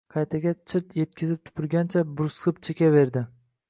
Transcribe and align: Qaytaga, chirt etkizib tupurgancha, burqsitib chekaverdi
Qaytaga, 0.13 0.53
chirt 0.71 0.95
etkizib 1.03 1.45
tupurgancha, 1.51 2.07
burqsitib 2.19 2.67
chekaverdi 2.71 3.29